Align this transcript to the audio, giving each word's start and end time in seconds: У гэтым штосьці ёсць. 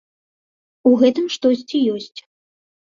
У 0.93 0.95
гэтым 1.03 1.25
штосьці 1.37 1.85
ёсць. 1.99 2.19